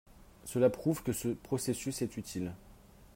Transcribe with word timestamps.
Cela 0.45 0.71
prouve 0.71 1.03
que 1.03 1.13
ce 1.13 1.27
processus 1.27 2.01
est 2.01 2.17
utile. 2.17 2.53